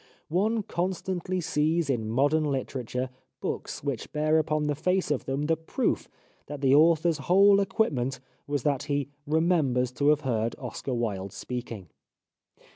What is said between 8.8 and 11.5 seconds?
he" remembers to have heard Oscar Wilde